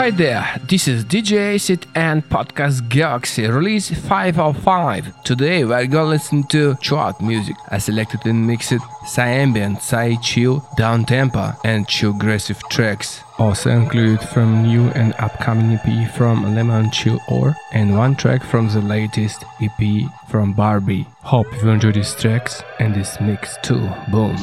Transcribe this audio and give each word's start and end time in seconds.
Hi 0.00 0.10
there, 0.10 0.58
this 0.66 0.88
is 0.88 1.04
DJ 1.04 1.56
Acid 1.56 1.86
and 1.94 2.26
Podcast 2.26 2.88
Galaxy 2.88 3.46
release 3.46 3.90
505. 3.90 5.22
Today 5.24 5.62
we're 5.62 5.86
gonna 5.88 6.08
listen 6.08 6.42
to 6.44 6.74
chart 6.76 7.20
music. 7.20 7.54
I 7.68 7.76
selected 7.76 8.24
and 8.24 8.46
mixed 8.46 8.72
Psyambient, 9.04 9.82
Psy 9.82 10.14
Chill, 10.22 10.66
Down 10.78 11.04
Tempo 11.04 11.52
and 11.66 11.86
Chill 11.86 12.12
Aggressive 12.12 12.58
tracks. 12.70 13.20
Also 13.38 13.68
included 13.68 14.26
from 14.30 14.62
new 14.62 14.88
and 14.94 15.12
upcoming 15.18 15.78
EP 15.78 16.10
from 16.12 16.46
Lemonchill 16.46 17.20
Or 17.28 17.54
and 17.72 17.98
one 17.98 18.16
track 18.16 18.42
from 18.42 18.70
the 18.70 18.80
latest 18.80 19.44
EP 19.60 20.10
from 20.30 20.54
Barby. 20.54 21.06
Hope 21.20 21.46
you 21.62 21.68
enjoy 21.68 21.92
these 21.92 22.14
tracks 22.14 22.62
and 22.78 22.94
this 22.94 23.20
mix 23.20 23.58
too. 23.62 23.86
Boom. 24.10 24.34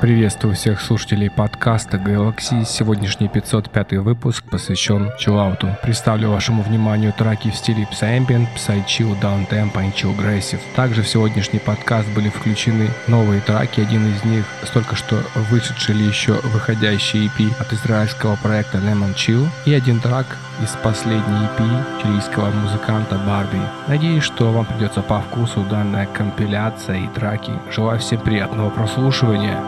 Приветствую 0.00 0.54
всех 0.54 0.80
слушателей 0.80 1.28
подкаста 1.28 1.98
Galaxy. 1.98 2.64
Сегодняшний 2.64 3.28
505 3.28 3.98
выпуск 3.98 4.42
посвящен 4.50 5.10
чиллауту. 5.18 5.76
Представлю 5.82 6.30
вашему 6.30 6.62
вниманию 6.62 7.12
треки 7.12 7.50
в 7.50 7.54
стиле 7.54 7.86
Psyambient, 7.92 8.48
Psychill, 8.56 9.14
Downtempo 9.20 9.86
и 9.86 9.90
Chill 9.90 10.16
Aggressive. 10.16 10.60
Также 10.74 11.02
в 11.02 11.08
сегодняшний 11.08 11.58
подкаст 11.58 12.08
были 12.14 12.30
включены 12.30 12.88
новые 13.08 13.42
треки. 13.42 13.82
Один 13.82 14.06
из 14.10 14.24
них 14.24 14.46
только 14.72 14.96
что 14.96 15.22
вышедший 15.50 15.94
или 15.94 16.04
еще 16.04 16.32
выходящий 16.44 17.26
EP 17.26 17.52
от 17.60 17.70
израильского 17.74 18.36
проекта 18.36 18.78
Lemon 18.78 19.14
Chill 19.14 19.46
и 19.66 19.74
один 19.74 20.00
трек 20.00 20.38
из 20.62 20.70
последней 20.82 21.44
EP 21.44 22.02
чилийского 22.02 22.50
музыканта 22.52 23.18
Барби. 23.18 23.60
Надеюсь, 23.86 24.24
что 24.24 24.50
вам 24.50 24.64
придется 24.64 25.02
по 25.02 25.20
вкусу 25.20 25.60
данная 25.68 26.06
компиляция 26.06 27.00
и 27.00 27.08
траки. 27.08 27.52
Желаю 27.70 27.98
всем 28.00 28.20
приятного 28.20 28.70
прослушивания. 28.70 29.60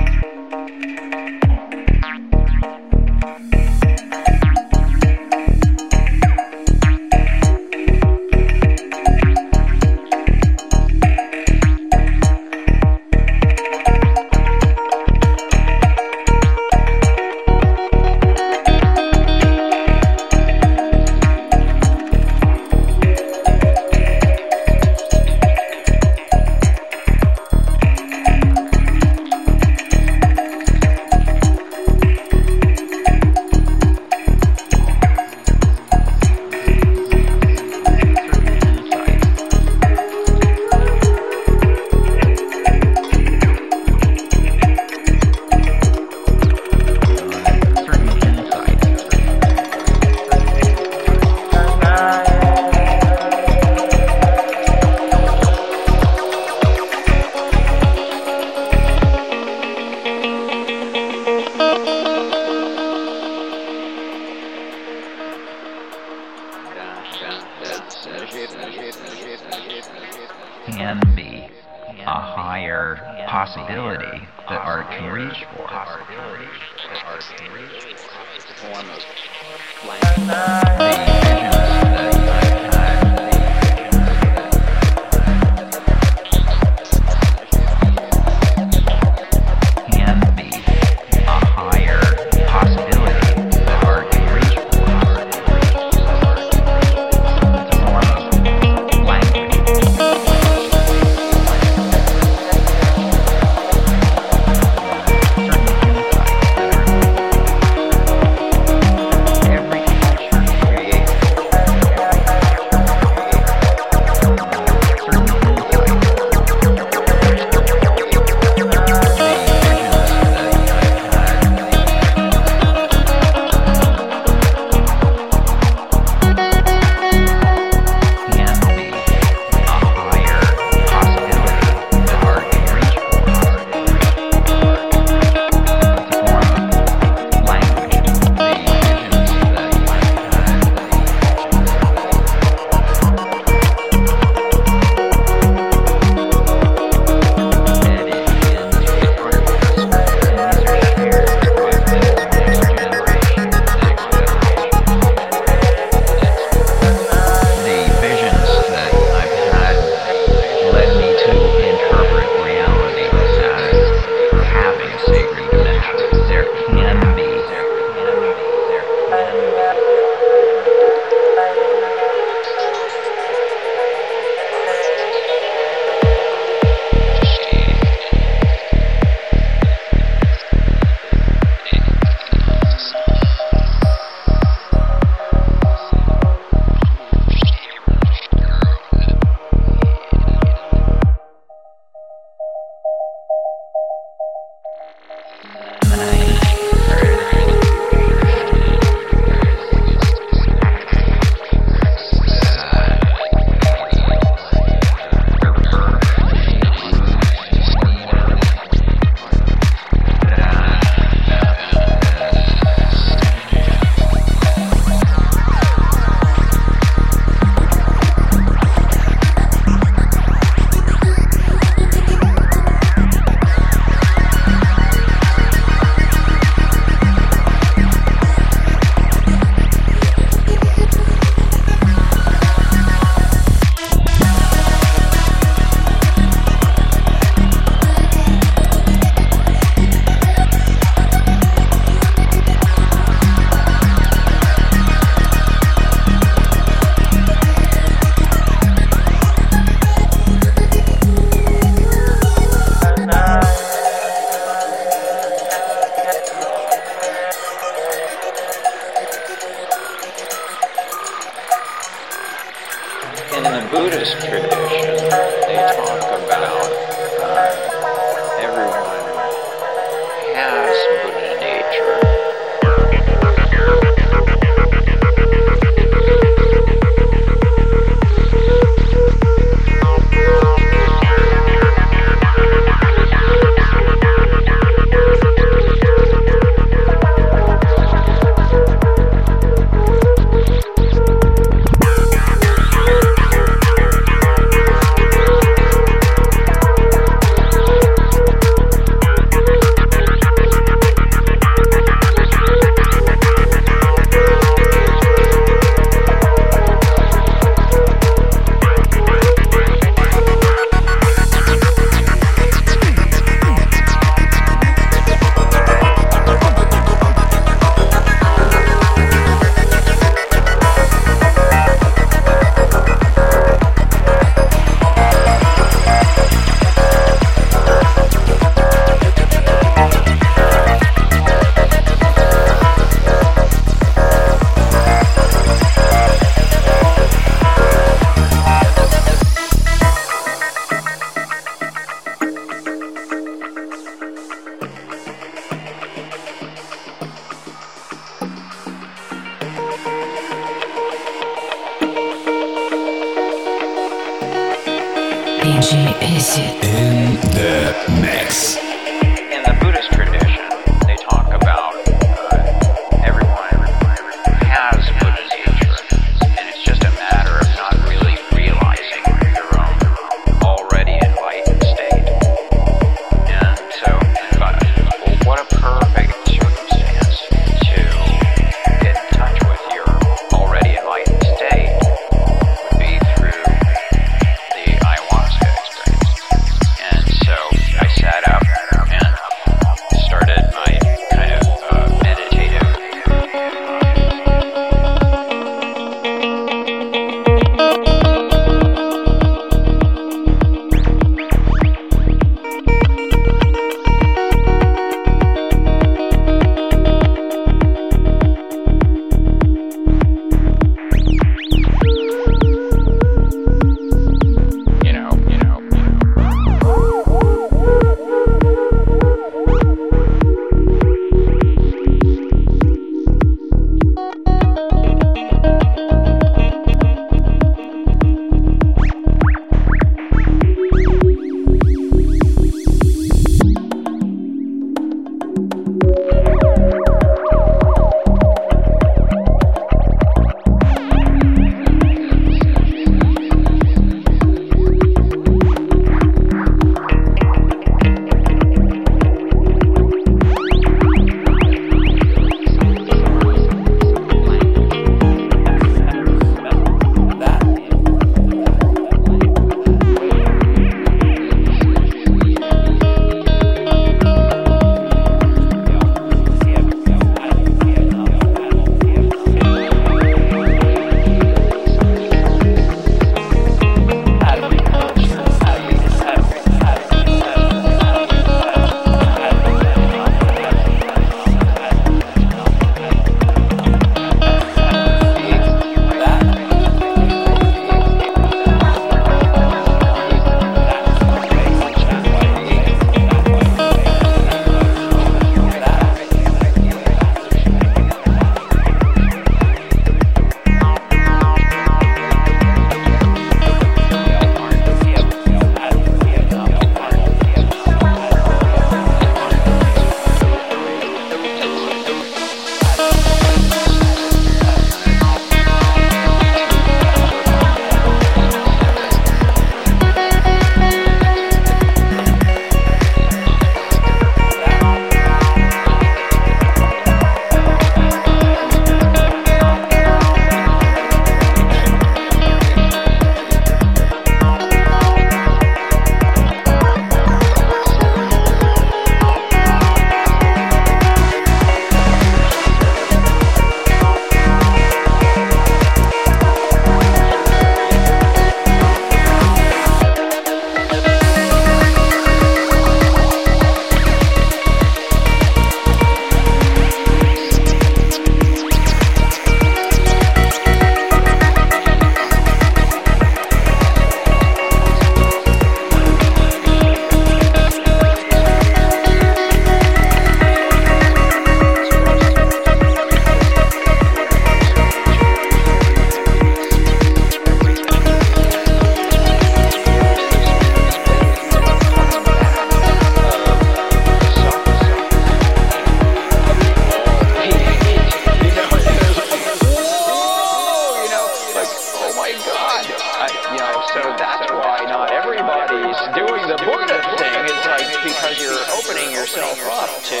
That's 593.96 594.30
why 594.30 594.64
not 594.68 594.92
everybody's 594.92 595.80
doing 595.96 596.28
the 596.28 596.36
Buddha 596.44 596.78
thing. 597.00 597.24
It's 597.24 597.46
like 597.48 597.68
because 597.82 598.20
you're 598.20 598.44
opening 598.52 598.92
yourself 598.92 599.40
up 599.48 599.72
to 599.88 600.00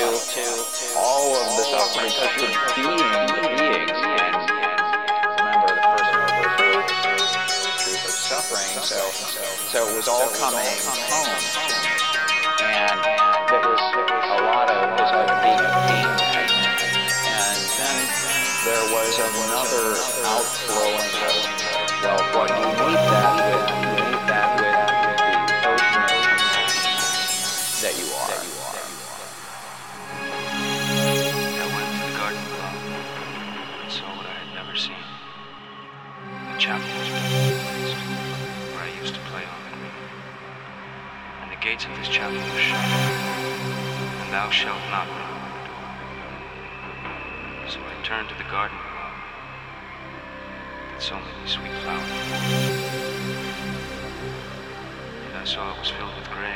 all 0.96 1.32
of 1.36 1.56
the 1.56 1.64
suffering, 1.64 2.12
such 2.12 2.36
a 2.36 2.48
being 2.76 3.00
beings. 3.56 3.96
And 3.96 4.36
remember, 5.40 5.72
the 5.72 5.80
person 5.80 6.16
overheard 6.28 6.84
the 6.84 7.72
truth 7.80 8.04
of 8.04 8.12
suffering. 8.12 8.68
So, 8.84 9.00
so 9.72 9.88
it 9.88 9.96
was 9.96 10.08
all 10.08 10.28
coming 10.36 10.60
home. 11.08 11.40
And 12.60 13.00
it 13.00 13.62
was 13.64 13.80
a 13.80 14.40
lot 14.44 14.68
of 14.68 14.76
it 14.76 14.92
was 15.00 15.10
like 15.12 15.32
being 15.40 15.60
a 15.60 15.72
magnet. 15.72 16.50
And 17.24 17.58
then 17.80 18.04
there 18.64 18.86
was 18.92 19.12
another 19.16 19.96
outflowing 20.24 21.12
of, 21.24 21.36
well, 22.02 22.20
what 22.36 22.50
you 22.50 22.68
meet 22.84 23.15
thou 44.36 44.50
shalt 44.50 44.82
not 44.90 45.06
knock 45.08 45.32
the 45.48 45.64
door. 45.64 45.88
So 47.72 47.78
I 47.88 47.94
turned 48.02 48.28
to 48.28 48.34
the 48.34 48.44
garden 48.44 48.76
club 48.92 49.14
that 50.92 51.00
so 51.00 51.14
many 51.14 51.46
sweet 51.46 51.72
flowers. 51.82 52.10
And 55.26 55.36
I 55.38 55.44
saw 55.44 55.72
it 55.72 55.78
was 55.78 55.88
filled 55.88 56.14
with 56.18 56.30
graves 56.32 56.55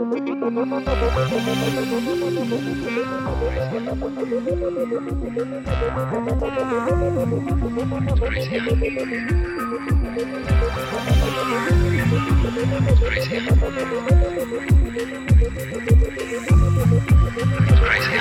Crazy, 0.00 0.32
huh? 18.12 18.19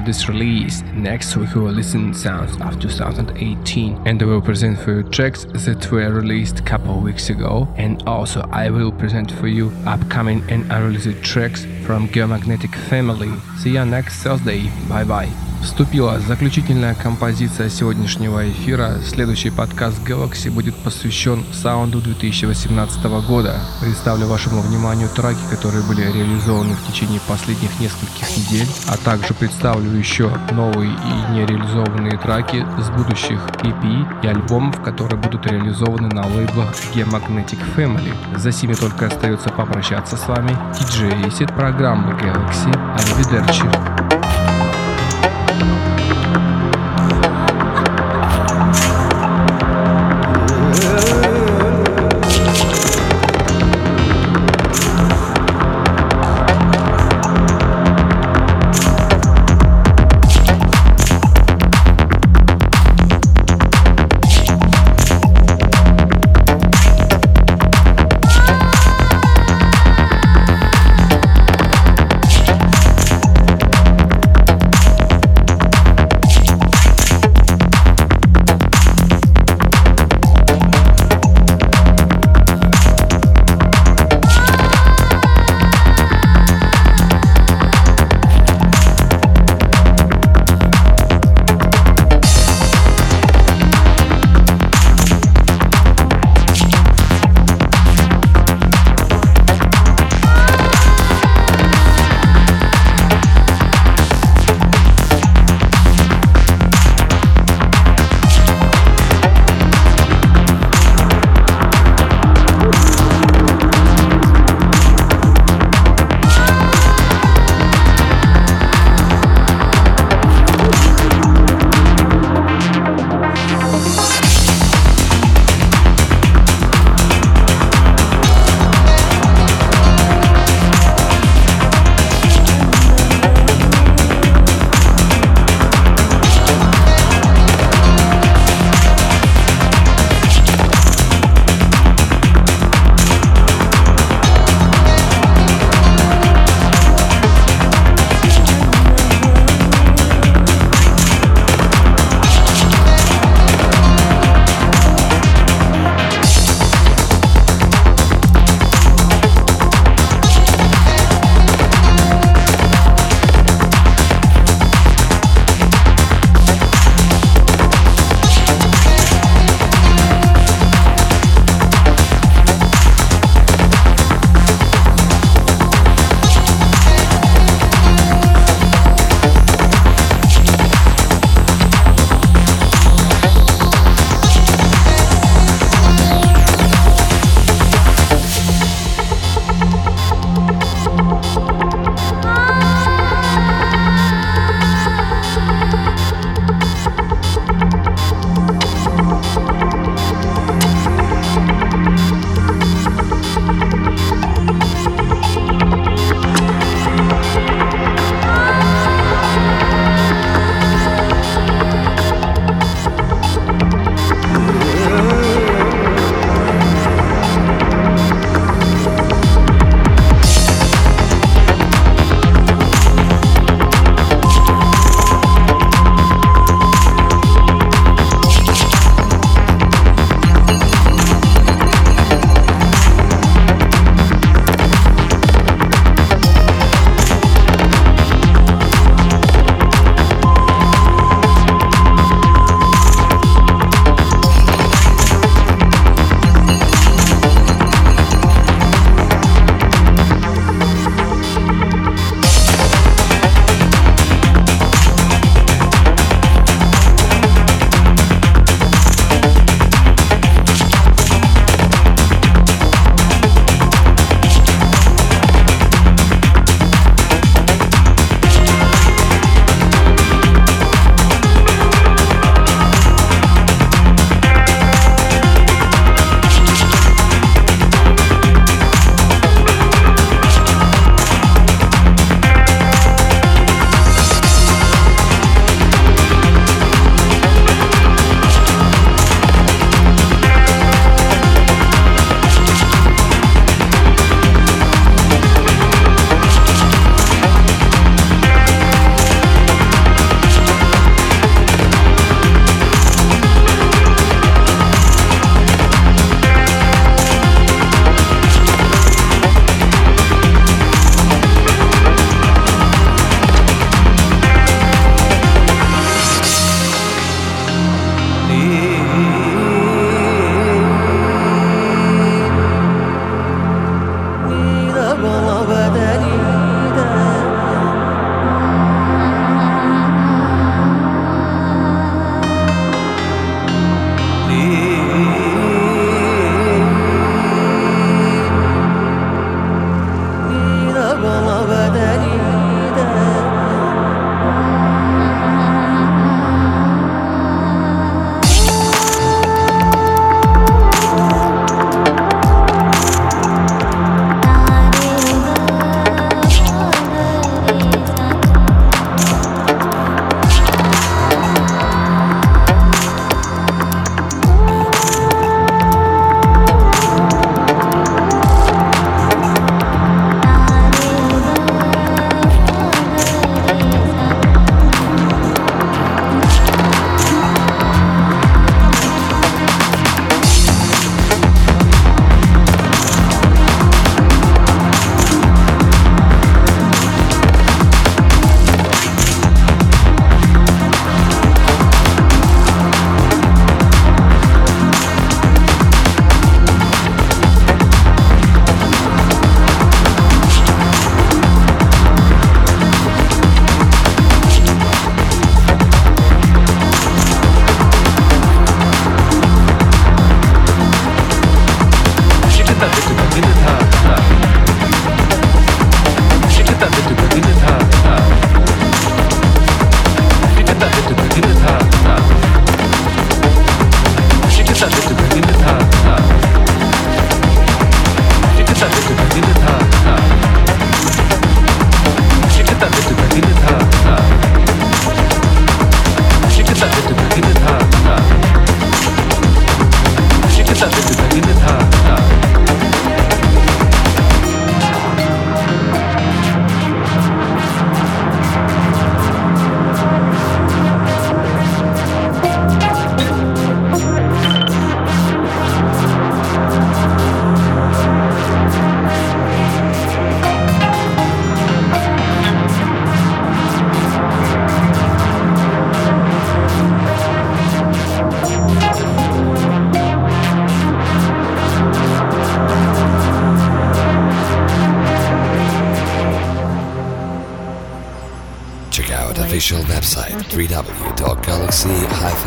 Of 0.00 0.06
this 0.06 0.28
release. 0.28 0.82
Next 0.94 1.36
we 1.36 1.46
will 1.46 1.72
listen 1.72 2.14
sounds 2.14 2.52
of 2.60 2.80
2018 2.80 4.02
and 4.06 4.22
I 4.22 4.24
will 4.24 4.40
present 4.40 4.78
for 4.78 4.94
you 4.94 5.02
tracks 5.02 5.44
that 5.44 5.90
were 5.90 6.10
released 6.10 6.64
couple 6.64 7.00
weeks 7.00 7.30
ago 7.30 7.68
and 7.76 8.02
also 8.06 8.40
I 8.50 8.70
will 8.70 8.92
present 8.92 9.30
for 9.32 9.48
you 9.48 9.72
upcoming 9.86 10.42
and 10.48 10.62
unreleased 10.72 11.22
tracks 11.22 11.64
from 11.84 12.08
Geomagnetic 12.08 12.74
Family. 12.88 13.32
See 13.58 13.74
you 13.74 13.84
next 13.84 14.22
Thursday. 14.22 14.70
Bye 14.88 15.04
bye. 15.04 15.49
Вступила 15.62 16.18
заключительная 16.20 16.94
композиция 16.94 17.68
сегодняшнего 17.68 18.50
эфира. 18.50 18.98
Следующий 19.06 19.50
подкаст 19.50 19.98
Galaxy 20.06 20.50
будет 20.50 20.74
посвящен 20.76 21.44
саунду 21.52 22.00
2018 22.00 23.04
года. 23.28 23.60
Представлю 23.80 24.26
вашему 24.26 24.62
вниманию 24.62 25.08
треки, 25.08 25.38
которые 25.50 25.82
были 25.84 26.00
реализованы 26.00 26.74
в 26.74 26.86
течение 26.90 27.20
последних 27.28 27.78
нескольких 27.78 28.36
недель, 28.38 28.68
а 28.88 28.96
также 28.96 29.34
представлю 29.34 29.90
еще 29.90 30.30
новые 30.50 30.92
и 30.92 31.32
нереализованные 31.32 32.18
треки 32.18 32.64
с 32.80 32.88
будущих 32.90 33.38
EP 33.62 34.22
и 34.22 34.26
альбомов, 34.26 34.82
которые 34.82 35.20
будут 35.20 35.46
реализованы 35.46 36.08
на 36.08 36.26
лейблах 36.26 36.74
Magnetic 36.94 37.60
Family. 37.76 38.12
За 38.38 38.50
сими 38.50 38.72
только 38.72 39.06
остается 39.08 39.50
попрощаться 39.50 40.16
с 40.16 40.26
вами. 40.26 40.50
DJ 40.72 41.26
Acid, 41.26 41.54
программа 41.54 42.12
Galaxy. 42.12 42.70
Аривидерчи. 42.94 43.89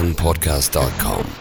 www.galaxy-podcast.com. 0.03 1.32